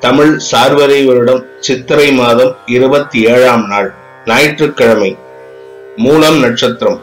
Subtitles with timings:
[0.00, 5.16] தமிழ் சார்வரை வருடம் சித்திரை மாதம் இருபத்தி ஏழாம் நாள் ஞாயிற்றுக்கிழமை
[5.96, 7.00] மூலம் நட்சத்திரம்.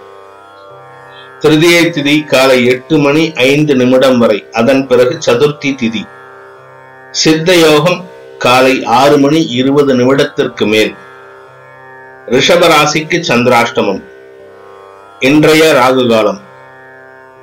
[1.40, 6.04] திருதியை திதி காலை எட்டு மணி ஐந்து நிமிடம் வரை அதன் பிறகு சதுர்த்தி திதி.
[7.12, 8.06] சித்த யோகம்
[8.38, 10.96] காலை ஆறு மணி இருபது நிமிடத்திற்கு மேல்.
[12.26, 14.04] ரிஷபராசிக்கு சந்திராஷ்டமம்.
[15.20, 16.42] இன்றைய ராகு காலம்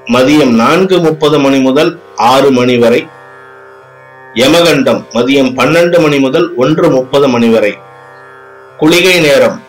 [0.06, 3.06] மதியம் நான்கு முப்பது மணி முதல் ஆறு மணி வரை
[4.34, 7.78] யமகண்டம் மதியம் பன்னெண்டு மணி முதல் ஒன்று முப்பது மணி வரை.
[8.78, 9.62] குளிகை நேரம்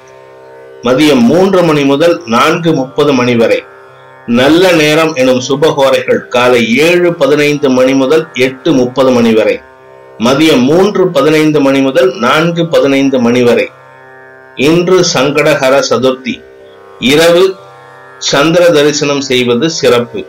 [0.83, 3.63] மதியம் மூன்று மணி முதல் நான்கு முப்பது மணி வரை.
[4.25, 9.61] நல்ல நேரம் எனும் சுபகோரைகள் காலை ஏழு பதினைந்து மணி முதல் எட்டு முப்பது மணி வரை.
[10.19, 13.69] மதியம் மூன்று பதினைந்து மணி முதல் நான்கு பதினைந்து மணி வரை.
[14.55, 16.43] இன்று சங்கடஹர சதுர்த்தி.
[16.99, 17.55] இரவு
[18.17, 20.25] சந்திர தரிசனம் செய்வது சிறப்பு.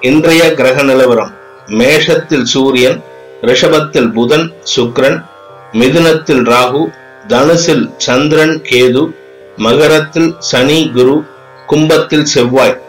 [0.00, 1.42] இன்றைய கிரக நிலவரம்.
[1.66, 3.02] மேஷத்தில் சூரியன்
[3.42, 5.24] ரிஷபத்தில் புதன் சுக்ரன்
[5.72, 6.90] மிதுனத்தில் ராகு
[7.28, 9.14] தனுசில் சந்திரன் கேது
[9.56, 11.24] மகரத்தில் சனி குரு
[11.66, 12.80] கும்பத்தில் செவ்வாய்.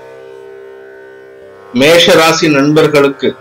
[1.74, 3.36] மேஷராசி நண்பர்களுக்கு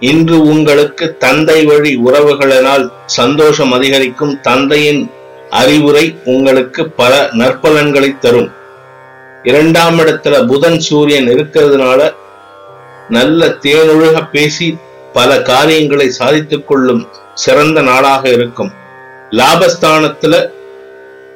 [0.00, 5.10] இன்று உங்களுக்கு தந்தை வழி உறவுகளினால் சந்தோஷம் அதிகரிக்கும் தந்தையின்
[5.50, 8.50] அறிவுரை உங்களுக்கு பல நற்பலன்களை தரும்.
[9.42, 12.14] இரண்டாம் இடத்துல புதன் சூரியன் இருக்கிறதுனால
[13.10, 14.78] நல்ல தேனொழுக பேசி
[15.12, 18.72] பல காரியங்களை சாதித்துக் கொள்ளும் சிறந்த நாளாக இருக்கும்.
[19.30, 20.50] லாபஸ்தானத்துல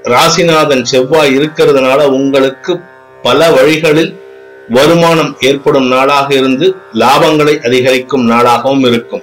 [0.03, 2.81] ராசிநாதன் செவ்வாய் இருக்கிறதுனால உங்களுக்கு
[3.23, 4.21] பல வழிகளில்
[4.69, 9.23] வருமானம் ஏற்படும் நாளாக இருந்து லாபங்களை அதிகரிக்கும் நாளாகவும் இருக்கும்.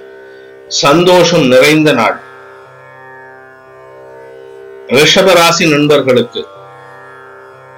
[0.68, 2.20] சந்தோஷம் நிறைந்த நாள்.
[4.86, 6.46] ரிஷபராசி நண்பர்களுக்கு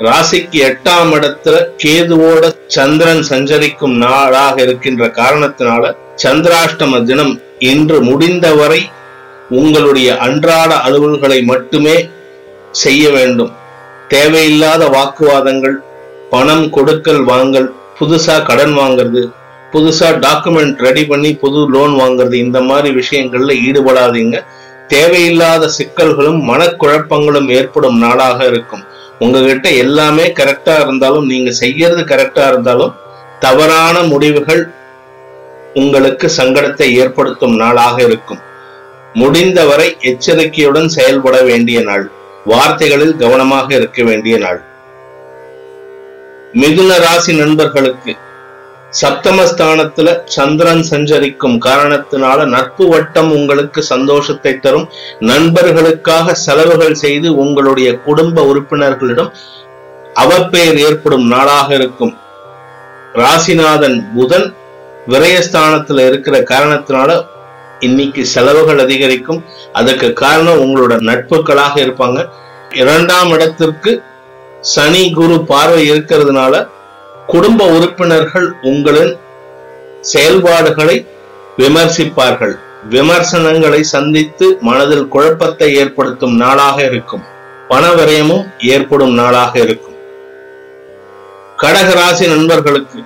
[0.07, 5.91] ராசிக்கு எட்டாம் இடத்துல கேதுவோட சந்திரன் சஞ்சரிக்கும் நாளாக இருக்கின்ற காரணத்தினால
[6.23, 8.81] சந்திராஷ்டம தினம் இன்று முடிந்தவரை
[9.49, 11.97] உங்களுடைய அன்றாட அலுவல்களை மட்டுமே
[12.83, 13.53] செய்ய வேண்டும்.
[14.09, 15.77] தேவையில்லாத வாக்குவாதங்கள்
[16.31, 17.69] பணம் கொடுக்கல் வாங்கல்
[17.99, 19.23] புதுசா கடன் வாங்குறது
[19.73, 24.39] புதுசா டாக்குமெண்ட் ரெடி பண்ணி புது லோன் வாங்குறது இந்த மாதிரி விஷயங்கள்ல ஈடுபடாதீங்க.
[24.89, 28.85] தேவையில்லாத சிக்கல்களும் மனக்குழப்பங்களும் ஏற்படும் நாளாக இருக்கும்.
[29.21, 32.95] உங்ககிட்ட எல்லாமே கரெக்டா இருந்தாலும் நீங்க செய்யறது கரெக்டா இருந்தாலும்
[33.39, 34.63] தவறான முடிவுகள்
[35.75, 38.41] உங்களுக்கு சங்கடத்தை ஏற்படுத்தும் நாளாக இருக்கும்.
[39.13, 42.11] முடிந்தவரை எச்சரிக்கையுடன் செயல்பட வேண்டிய நாள்.
[42.45, 44.61] வார்த்தைகளில் கவனமாக இருக்க வேண்டிய நாள்.
[46.53, 48.17] மிதுன ராசி நண்பர்களுக்கு
[49.01, 54.89] சப்தமஸ்தானத்துல சந்திரன் சஞ்சரிக்கும் காரணத்தினால நட்பு வட்டம் உங்களுக்கு சந்தோஷத்தை தரும்.
[55.21, 59.31] நண்பர்களுக்காக செலவுகள் செய்து உங்களுடைய குடும்ப உறுப்பினர்களிடம்
[60.15, 62.17] அவப்பெயர் ஏற்படும் நாளாக இருக்கும்.
[63.15, 64.55] ராசிநாதன் புதன்
[65.09, 67.27] விரயஸ்தானத்துல இருக்கிற காரணத்தினால
[67.81, 69.45] இன்னைக்கு செலவுகள் அதிகரிக்கும்.
[69.73, 72.29] அதுக்கு காரணம் உங்களோட நட்புகளாக இருப்பாங்க.
[72.75, 74.03] இரண்டாம் இடத்திற்கு
[74.61, 76.67] சனி குரு பார்வை இருக்கிறதுனால
[77.33, 79.13] குடும்ப உறுப்பினர்கள் உங்களின்
[80.13, 80.97] செயல்பாடுகளை
[81.59, 82.55] விமர்சிப்பார்கள்.
[82.89, 87.25] விமர்சனங்களை சந்தித்து மனதில் குழப்பத்தை ஏற்படுத்தும் நாளாக இருக்கும்.
[87.69, 89.97] பணவரயமும் ஏற்படும் நாளாக இருக்கும்.
[91.63, 93.01] கடகராசி நண்பர்களுக்கு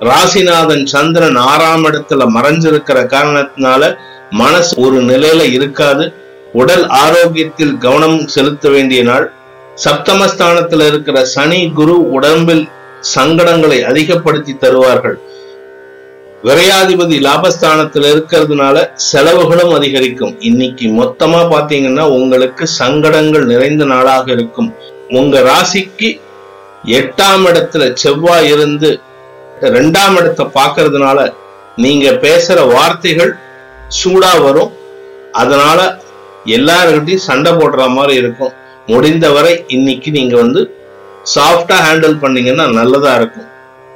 [0.00, 3.82] ராசிநாதன் சந்திரன் ஆறாம் இடத்துல மறைஞ்சிருக்கிற காரணத்தினால
[4.30, 6.04] மனசு ஒரு நிலையில இருக்காது.
[6.52, 9.26] உடல் ஆரோக்கியத்தில் கவனம் செலுத்த வேண்டிய நாள்.
[9.84, 12.64] சப்தமஸ்தானத்துல இருக்கிற சனி குரு உடம்பில்
[13.00, 15.18] சங்கடங்களை அதிகப்படுத்தி தருவார்கள்.
[16.44, 20.40] விரையாதிபதி லாபஸ்தானத்துல இருக்கிறதுனால செலவுகளும் அதிகரிக்கும்.
[20.40, 24.74] இன்னைக்கு மொத்தமா பாத்தீங்கன்னா உங்களுக்கு சங்கடங்கள் நிறைந்த நாளாக இருக்கும்.
[25.08, 26.20] உங்க ராசிக்கு
[26.84, 29.00] எட்டாம் இடத்துல செவ்வாய் இருந்து
[29.60, 31.32] ரெண்டாம் இடத்தை பார்க்கறதுனால
[31.76, 33.36] நீங்க பேசுற வார்த்தைகள்
[33.98, 34.72] சூடா வரும்.
[35.32, 36.00] அதனால
[36.44, 38.52] எல்லாருக்கிட்டையும் சண்டை போடுற மாதிரி இருக்கும்.
[38.86, 40.77] முடிந்தவரை இன்னைக்கு நீங்க வந்து
[41.34, 43.48] சாஃப்டா ஹேண்டில் பண்ணீங்கன்னா நல்லதா இருக்கும்.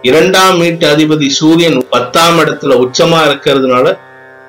[0.08, 3.86] இரண்டாம் வீட்டு அதிபதி சூரியன் பத்தாம் இடத்துல உச்சமா இருக்கிறதுனால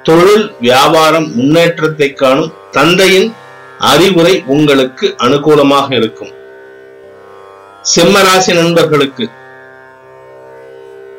[0.08, 3.30] தொழில் வியாபாரம் முன்னேற்றத்தை காணும் தந்தையின்
[3.92, 6.34] அறிவுரை உங்களுக்கு அனுகூலமாக இருக்கும்.
[7.94, 9.26] சிம்ம ராசி நண்பர்களுக்கு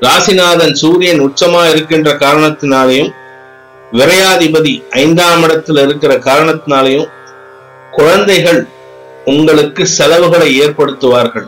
[0.06, 3.12] ராசிநாதன் சூரியன் உச்சமா இருக்கின்ற காரணத்தினாலேயும்
[3.98, 4.72] விரையாதிபதி
[5.02, 7.10] ஐந்தாம் இடத்துல இருக்கிற காரணத்தினாலையும்
[7.92, 8.60] குழந்தைகள்
[9.24, 11.46] உங்களுக்கு செலவுகளை ஏற்படுத்துவார்கள்.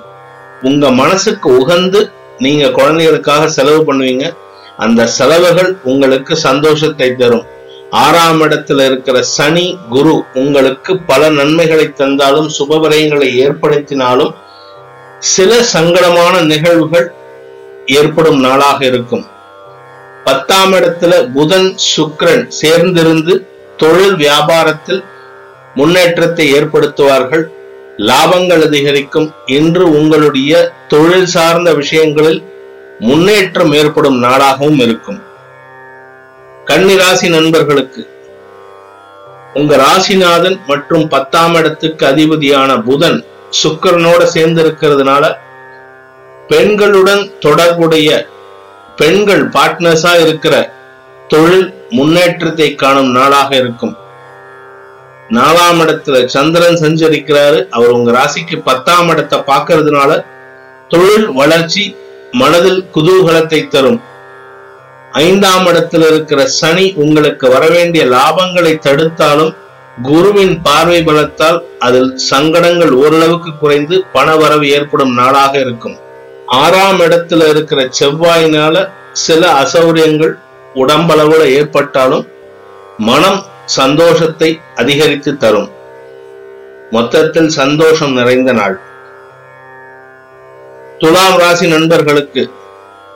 [0.62, 4.36] உங்க மனசுக்கு உகந்து நீங்க குழந்தைகளுக்காக செலவு பண்ணுவீங்க.
[4.76, 7.46] அந்த செலவுகள் உங்களுக்கு சந்தோஷத்தை தரும்.
[7.90, 14.34] ஆறாம் இடத்துல இருக்கிற சனி குரு உங்களுக்கு பல நன்மைகளை தந்தாலும் சுபவிரயங்களை ஏற்படுத்தினாலும்
[15.18, 17.12] சில சங்கடமான நிகழ்வுகள்
[17.86, 19.26] ஏற்படும் நாளாக இருக்கும்.
[20.24, 23.34] பத்தாம் இடத்துல புதன் சுக்ரன் சேர்ந்திருந்து
[23.76, 25.04] தொழில் வியாபாரத்தில்
[25.74, 27.44] முன்னேற்றத்தை ஏற்படுத்துவார்கள்.
[27.98, 29.34] லாபங்கள் அதிகரிக்கும்.
[29.46, 32.44] இன்று உங்களுடைய தொழில் சார்ந்த விஷயங்களில்
[32.98, 35.20] முன்னேற்றம் ஏற்படும் நாளாகவும் இருக்கும்.
[36.64, 38.08] கன்னிராசி நண்பர்களுக்கு
[39.54, 43.24] உங்க ராசிநாதன் மற்றும் பத்தாம் இடத்துக்கு அதிபதியான புதன்
[43.62, 45.24] சுக்கிரனோட சேர்ந்து இருக்கிறதுனால
[46.48, 48.28] பெண்களுடன் தொடர்புடைய
[48.96, 50.54] பெண்கள் பார்ட்னர்ஸா இருக்கிற
[51.28, 53.96] தொழில் முன்னேற்றத்தை காணும் நாளாக இருக்கும்.
[55.30, 57.68] நாலாம் இடத்துல சந்திரன் சஞ்சரிக்கிறாரு.
[57.70, 60.24] அவர் உங்க ராசிக்கு பத்தாம் இடத்தை பார்க்கறதுனால
[60.88, 61.96] தொழில் வளர்ச்சி
[62.32, 64.00] மனதில் குதூகலத்தை தரும்.
[65.12, 69.54] ஐந்தாம் இடத்துல இருக்கிற சனி உங்களுக்கு வரவேண்டிய லாபங்களை தடுத்தாலும்
[70.02, 75.98] குருவின் பார்வை பலத்தால் அதில் சங்கடங்கள் ஓரளவுக்கு குறைந்து பண வரவு ஏற்படும் நாளாக இருக்கும்.
[76.46, 80.34] ஆறாம் இடத்துல இருக்கிற செவ்வாயினால சில அசௌரியங்கள்
[80.74, 82.26] உடம்பளவுல ஏற்பட்டாலும்
[82.98, 85.70] மனம் சந்தோஷத்தை அதிகரித்து தரும்.
[86.90, 88.80] மொத்தத்தில் சந்தோஷம் நிறைந்த நாள்.
[90.98, 92.50] துலாம் ராசி நண்பர்களுக்கு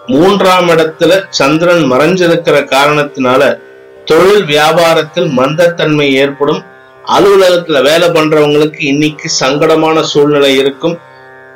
[0.06, 3.61] மூன்றாம் இடத்துல சந்திரன் மறைஞ்சிருக்கிற காரணத்தினால
[4.05, 6.64] தொழில் வியாபாரத்தில் மந்தத்தன்மை ஏற்படும்.
[7.08, 10.99] அலுவலகத்துல வேலை பண்றவங்களுக்கு இன்னைக்கு சங்கடமான சூழ்நிலை இருக்கும்.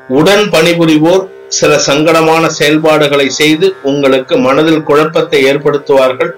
[0.09, 6.31] உடன் பணிபுரிவோர் சில சங்கடமான செயல்பாடுகளை செய்து உங்களுக்கு மனதில் குழப்பத்தை ஏற்படுத்துவார்கள்.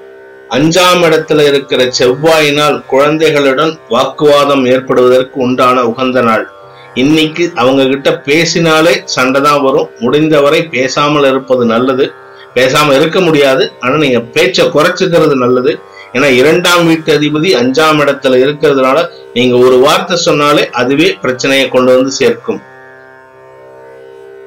[0.51, 6.51] அஞ்சாம் இடத்துல இருக்கிற செவ்வாயினால் குழந்தைகளுடன் வாக்குவாதம் ஏற்படுவதற்கு உண்டான உகந்த நாள்.
[6.95, 9.89] இன்னைக்கு அவங்க கிட்ட பேசினாலே சண்டை தான் வரும்.
[9.99, 12.13] முடிந்தவரை பேசாமல் இருப்பது நல்லது.
[12.55, 13.73] பேசாம இருக்க முடியாது.
[13.81, 15.79] ஆனா நீங்க பேச்சை குறைச்சிக்கிறது நல்லது.
[16.13, 22.11] ஏன்னா இரண்டாம் வீட்டு அதிபதி அஞ்சாம் இடத்துல இருக்கிறதுனால நீங்க ஒரு வார்த்தை சொன்னாலே அதுவே பிரச்சனையை கொண்டு வந்து
[22.11, 22.61] சேர்க்கும்.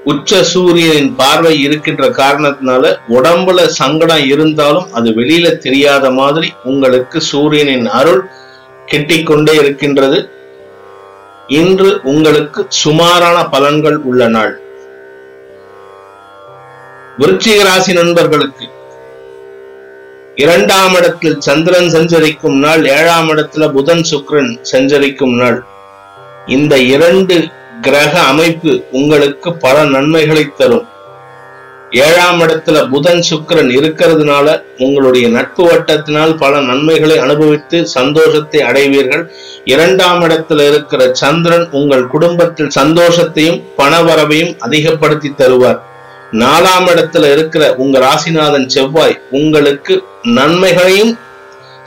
[0.05, 8.23] உச்ச சூரியனின் பார்வை இருக்கின்ற காரணத்தினால உடம்புல சங்கடம் இருந்தாலும் அது வெளியில தெரியாத மாதிரி உங்களுக்கு சூரியனின் அருள்
[8.87, 10.29] கிட்டிக்கொண்டே இருக்கின்றது.
[11.47, 14.59] இன்று உங்களுக்கு சுமாரான பலன்கள் உள்ள நாள்.
[17.17, 18.65] விருச்சிக ராசி நண்பர்களுக்கு
[20.35, 25.63] இரண்டாம் இடத்தில் சந்திரன் சஞ்சரிக்கும் நாள் ஏழாம் இடத்துல புதன் சுக்ரன் சஞ்சரிக்கும் நாள்.
[26.45, 27.49] இந்த இரண்டு
[27.81, 30.87] கிரக அமைப்பு உங்களுக்கு பல நன்மைகளை தரும்.
[31.91, 34.47] ஏழாம் இடத்துல புதன் சுக்கிரன் இருக்கிறதுனால
[34.77, 39.23] உங்களுடைய நட்பு வட்டத்தினால் பல நன்மைகளை அனுபவித்து சந்தோஷத்தை அடைவீர்கள்.
[39.65, 45.79] இரண்டாம் இடத்துல இருக்கிற சந்திரன் உங்கள் குடும்பத்தில் சந்தோஷத்தையும் பணவரவையும் அதிகப்படுத்தி தருவார்.
[46.31, 51.17] நாலாம் இடத்துல இருக்கிற உங்க ராசிநாதன் செவ்வாய் உங்களுக்கு நன்மைகளையும்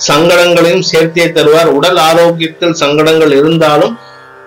[0.08, 1.70] சங்கடங்களையும் சேர்த்தே தருவார்.
[1.78, 3.98] உடல் ஆரோக்கியத்தில் சங்கடங்கள் இருந்தாலும்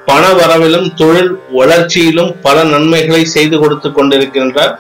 [0.06, 4.74] பண வரவிலும் தொழில் வளர்ச்சியிலும் பல நன்மைகளை செய்து கொடுத்து கொண்டிருக்கின்றார்.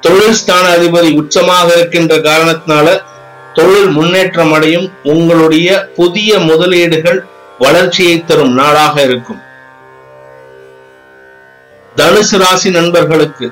[0.00, 2.88] தொழில் ஸ்தான அதிபதி உச்சமாக இருக்கின்ற காரணத்தினால
[3.54, 7.20] தொழில் முன்னேற்றம் அடையும் உங்களுடைய புதிய முதலீடுகள்
[7.58, 9.40] வளர்ச்சியை தரும் நாளாக இருக்கும்.
[11.96, 13.46] தனுசு ராசி நண்பர்களுக்கு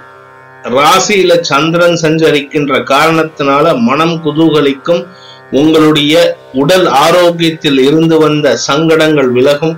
[0.76, 5.02] ராசியில சந்திரன் சஞ்சரிக்கின்ற காரணத்தினால மனம் குதூகலிக்கும்
[5.50, 9.76] உங்களுடைய உடல் ஆரோக்கியத்தில் இருந்து வந்த சங்கடங்கள் விலகும்.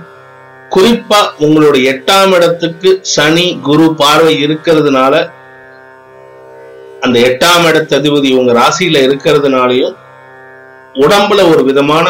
[0.73, 5.13] குறிப்பா உங்களுடைய எட்டாம் இடத்துக்கு சனி குரு பார்வை இருக்கிறதுனால
[7.01, 9.95] அந்த எட்டாம் இடத்து அதிபதி உங்க ராசியில இருக்கிறதுனாலையும்
[10.93, 12.05] உடம்புல ஒரு விதமான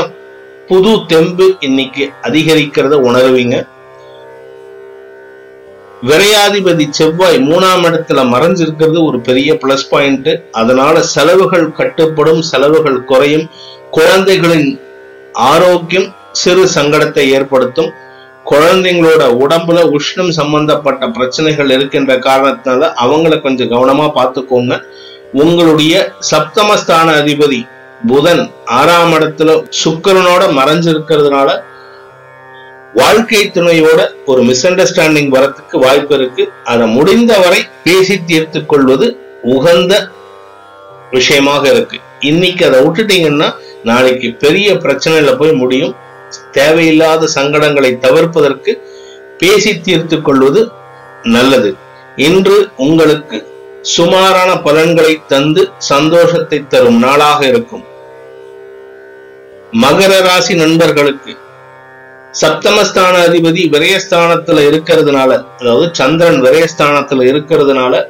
[0.67, 3.55] புது தெம்பு இன்னைக்கு அதிகரிக்கிறத உணர்வீங்க.
[6.09, 13.49] விரையாதிபதி செவ்வாய் மூணாம் இடத்துல மறைஞ்சிருக்கிறது ஒரு பெரிய பிளஸ் பாயிண்ட் அதனால செலவுகள் கட்டுப்படும் செலவுகள் குறையும்.
[13.91, 14.69] குழந்தைகளின்
[15.33, 17.91] ஆரோக்கியம் சிறு சங்கடத்தை ஏற்படுத்தும்.
[18.51, 24.75] குழந்தைங்களோட உடம்புல உஷ்ணம் சம்பந்தப்பட்ட பிரச்சனைகள் இருக்கின்ற காரணத்தினால அவங்கள கொஞ்சம் கவனமா பார்த்துக்கோங்க.
[25.33, 25.93] உங்களுடைய
[26.31, 27.59] சப்தமஸ்தான அதிபதி
[28.07, 31.49] புதன் ஆறாம் இடத்துல சுக்கரனோட மறைஞ்சிருக்கிறதுனால
[32.93, 36.51] வாழ்க்கை துணையோட ஒரு மிஸ் அண்டர்ஸ்டாண்டிங் வரத்துக்கு வாய்ப்பு இருக்கு.
[36.63, 39.07] அதை முடிந்தவரை பேசி தீர்த்து கொள்வது
[39.43, 39.93] உகந்த
[41.11, 41.97] விஷயமாக இருக்கு.
[42.19, 43.53] இன்னைக்கு அதை விட்டுட்டீங்கன்னா
[43.83, 45.95] நாளைக்கு பெரிய பிரச்சனையில போய் முடியும்.
[46.51, 48.81] தேவையில்லாத சங்கடங்களை தவிர்ப்பதற்கு
[49.37, 50.71] பேசி தீர்த்து கொள்வது
[51.23, 51.75] நல்லது.
[52.15, 53.47] இன்று உங்களுக்கு
[53.81, 57.83] சுமாரான பலன்களை தந்து சந்தோஷத்தை தரும் நாளாக இருக்கும்.
[59.73, 61.37] மகர ராசி நண்பர்களுக்கு
[62.41, 68.07] சப்தமஸ்தான அதிபதி விரயஸ்தானத்துல இருக்கிறதுனால அதாவது சந்திரன் விரயஸ்தானத்துல இருக்கிறதுனால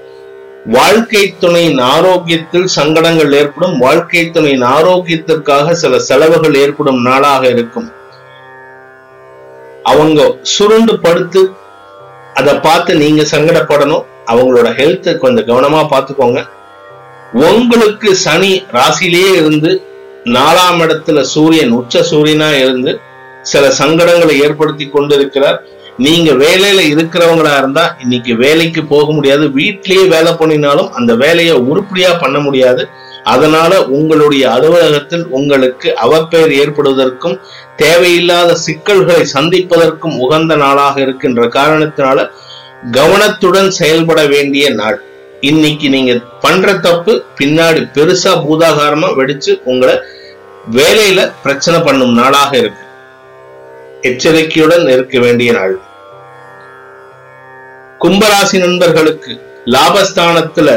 [0.65, 3.77] வாழ்க்கை துணையின் ஆரோக்கியத்தில் சங்கடங்கள் ஏற்படும்.
[3.77, 7.91] வாழ்க்கை துணையின் ஆரோக்கியத்திற்காக சில செலவுகள் ஏற்படும் நாளாக இருக்கும்.
[9.89, 10.22] அவங்க
[10.53, 11.41] சுருண்டு படுத்து
[12.39, 14.05] அதை பார்த்து நீங்க சங்கடப்படணும்.
[14.31, 16.39] அவங்களோட ஹெல்த் கொஞ்சம் கவனமா பார்த்துக்கோங்க.
[17.48, 19.72] உங்களுக்கு சனி ராசியிலேயே இருந்து
[20.36, 22.91] நாலாம் இடத்துல சூரியன் உச்ச சூரியனா இருந்து
[23.51, 25.60] சில சங்கடங்களை ஏற்படுத்தி கொண்டு இருக்கிறார்
[26.05, 29.46] நீங்க வேலையில இருக்கிறவங்களா இருந்தா இன்னைக்கு வேலைக்கு போக முடியாது.
[29.60, 32.84] வீட்லயே வேலை பண்ணினாலும் அந்த வேலையை உருப்படியா பண்ண முடியாது.
[33.31, 37.36] அதனால உங்களுடைய அலுவலகத்தில் உங்களுக்கு அவப்பெயர் ஏற்படுவதற்கும்
[37.75, 42.27] தேவையில்லாத சிக்கல்களை சந்திப்பதற்கும் உகந்த நாளாக இருக்கின்ற காரணத்தினால
[42.91, 44.98] கவனத்துடன் செயல்பட வேண்டிய நாள்.
[45.41, 49.95] இன்னைக்கு நீங்க பண்ற தப்பு பின்னாடி பெருசா பூதாகாரமா வெடிச்சு உங்களை
[50.77, 52.83] வேலையில பிரச்சனை பண்ணும் நாளாக இருக்கு.
[54.09, 55.75] எச்சரிக்கையுடன் இருக்க வேண்டிய நாள்.
[58.03, 59.31] கும்பராசி நண்பர்களுக்கு
[59.75, 60.69] லாபஸ்தானத்துல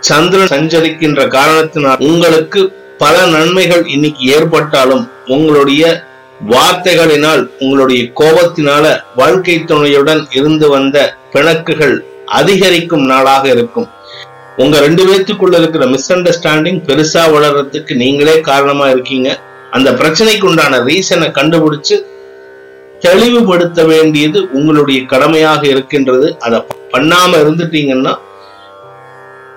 [0.00, 2.60] சந்திரன் சஞ்சரிக்கின்ற காரணத்தினால் உங்களுக்கு
[2.98, 6.06] பல நன்மைகள் இன்னைக்கு ஏற்பட்டாலும் உங்களுடைய
[6.48, 13.88] வார்த்தைகளினால் உங்களுடைய கோபத்தினால வாழ்க்கை துணையுடன் இருந்து வந்த பிணக்குகள் அதிகரிக்கும் நாளாக இருக்கும்.
[14.56, 19.38] உங்க ரெண்டு பேத்துக்குள்ள இருக்கிற மிஸ் அண்டர்ஸ்டாண்டிங் பெருசா வளர்றதுக்கு நீங்களே காரணமா இருக்கீங்க.
[19.70, 21.96] அந்த பிரச்சனைக்கு உண்டான ரீசனை கண்டுபிடிச்சு
[22.98, 26.36] தெளிவுபடுத்த வேண்டியது உங்களுடைய கடமையாக இருக்கின்றது.
[26.38, 26.58] அதை
[26.92, 28.18] பண்ணாம இருந்துட்டீங்கன்னா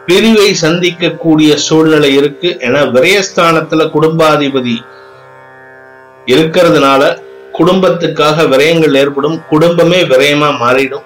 [0.08, 2.50] பிரிவை சந்திக்கக்கூடிய சூழ்நிலை இருக்கு.
[2.60, 4.78] என விரயஸ்தானத்துல குடும்பாதிபதி
[6.26, 7.04] இருக்கிறதுனால
[7.60, 9.38] குடும்பத்துக்காக விரயங்கள் ஏற்படும்.
[9.50, 11.06] குடும்பமே விரயமா மாறிடும்.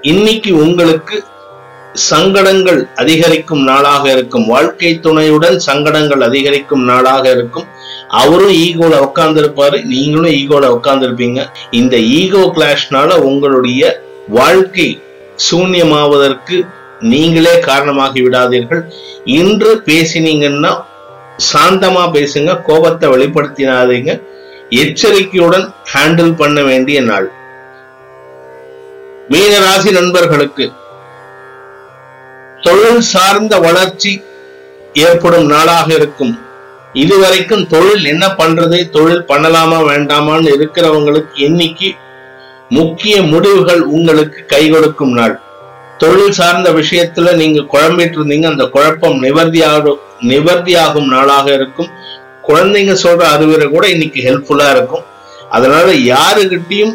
[0.00, 1.24] இன்னைக்கு உங்களுக்கு
[1.92, 4.46] சங்கடங்கள் அதிகரிக்கும் நாளாக இருக்கும்.
[4.46, 7.66] வாழ்க்கை துணையுடன் சங்கடங்கள் அதிகரிக்கும் நாளாக இருக்கும்.
[8.08, 15.02] அவரும் ஈகோல உட்கார்ந்துருப்பாரு நீங்களும் ஈகோல உட்கார்ந்துருப்பீங்க இந்த ஈகோ கிளாஷ்னால உங்களுடைய வாழ்க்கை
[15.50, 16.56] சூன்யமாவதற்கு
[17.00, 18.82] நீங்களே காரணமாகி விடாதீர்கள்.
[19.24, 20.82] இன்று பேசினீங்கன்னா
[21.52, 24.20] சாந்தமா பேசுங்க கோபத்தை வெளிப்படுத்தினாதீங்க.
[24.70, 27.32] எச்சரிக்கையுடன் ஹேண்டில் பண்ண வேண்டிய நாள்.
[29.30, 30.72] மீனராசி நண்பர்களுக்கு
[32.60, 34.22] தொழில் சார்ந்த வளர்ச்சி
[34.92, 36.42] ஏற்படும் நாளாக இருக்கும்.
[36.92, 41.94] இதுவரைக்கும் தொழில் என்ன பண்றது தொழில் பண்ணலாமா வேண்டாமான்னு இருக்கிறவங்களுக்கு இன்னைக்கு
[42.68, 45.40] முக்கிய முடிவுகள் உங்களுக்கு கை கொடுக்கும் நாள்.
[45.98, 51.90] தொழில் சார்ந்த விஷயத்துல நீங்க குழம்பிட்டு இருந்தீங்க அந்த குழப்பம் நிவர்த்தியாகும் நிவர்த்தியாகும் நாளாக இருக்கும்.
[52.48, 55.04] குழந்தைங்க சொல்ற அறிவுரை கூட இன்னைக்கு ஹெல்ப்ஃபுல்லா இருக்கும்.
[55.50, 56.94] அதனால யாருகிட்டயும்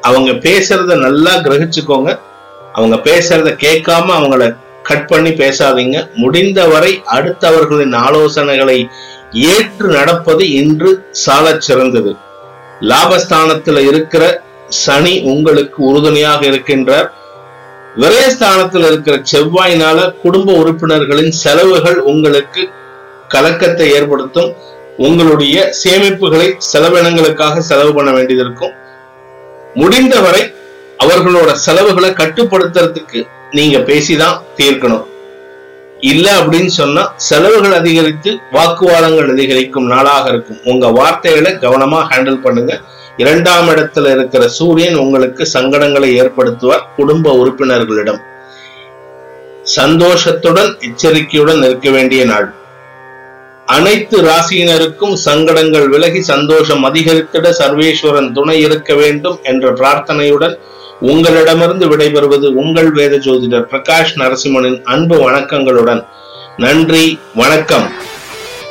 [0.00, 2.18] அவங்க பேசுறத நல்லா கிரகிச்சுக்கோங்க.
[2.72, 6.14] அவங்க பேசுறத கேட்காம அவங்கள கட் பண்ணி பேசாதீங்க.
[6.14, 8.88] முடிந்தவரை அடுத்தவர்களின் ஆலோசனைகளை
[9.32, 12.16] ஏற்று நடப்பது இன்று சால சிறந்தது.
[12.80, 17.08] லாபஸ்தானத்துல இருக்கிற சனி உங்களுக்கு உறுதுணையாக இருக்கின்றார்.
[17.96, 22.68] விரயஸ்தானத்தில் இருக்கிற செவ்வாயினால குடும்ப உறுப்பினர்களின் செலவுகள் உங்களுக்கு
[23.28, 24.54] கலக்கத்தை ஏற்படுத்தும்.
[24.96, 28.72] உங்களுடைய சேமிப்புகளை செலவினங்களுக்காக செலவு பண்ண வேண்டியது இருக்கும்.
[29.74, 30.54] முடிந்தவரை
[30.98, 35.04] அவர்களோட செலவுகளை கட்டுப்படுத்துறதுக்கு நீங்க பேசிதான் தீர்க்கணும்.
[36.00, 40.60] இல்ல அப்படின்னு சொன்னா செலவுகள் அதிகரித்து வாக்குவாதங்கள் அதிகரிக்கும் நாளாக இருக்கும்.
[40.64, 42.80] உங்க வார்த்தைகளை கவனமா ஹேண்டில் பண்ணுங்க.
[43.16, 48.20] இரண்டாம் இடத்துல இருக்கிற சூரியன் உங்களுக்கு சங்கடங்களை ஏற்படுத்துவார் குடும்ப உறுப்பினர்களிடம்.
[49.62, 52.52] சந்தோஷத்துடன் எச்சரிக்கையுடன் இருக்க வேண்டிய நாள்.
[53.66, 60.58] அனைத்து ராசியினருக்கும் சங்கடங்கள் விலகி சந்தோஷம் அதிகரித்திட சர்வேஸ்வரன் துணை இருக்க வேண்டும் என்ற பிரார்த்தனையுடன்
[61.00, 66.04] உங்களிடமிருந்து விடைபெறுவது உங்கள் வேத ஜோதிடர் பிரகாஷ் நரசிம்மனின் அன்பு வணக்கங்களுடன்.
[66.56, 67.92] நன்றி வணக்கம்.